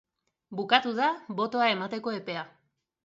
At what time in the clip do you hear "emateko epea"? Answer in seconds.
1.75-2.51